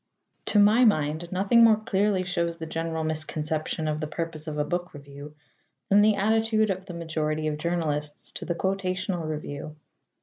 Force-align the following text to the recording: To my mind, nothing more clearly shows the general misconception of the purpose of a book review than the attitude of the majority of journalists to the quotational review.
To 0.47 0.57
my 0.57 0.83
mind, 0.83 1.31
nothing 1.31 1.63
more 1.63 1.75
clearly 1.77 2.23
shows 2.23 2.57
the 2.57 2.65
general 2.65 3.03
misconception 3.03 3.87
of 3.87 3.99
the 3.99 4.07
purpose 4.07 4.47
of 4.47 4.57
a 4.57 4.63
book 4.63 4.95
review 4.95 5.35
than 5.89 6.01
the 6.01 6.15
attitude 6.15 6.71
of 6.71 6.87
the 6.87 6.95
majority 6.95 7.45
of 7.45 7.59
journalists 7.59 8.31
to 8.31 8.45
the 8.45 8.55
quotational 8.55 9.27
review. 9.29 9.75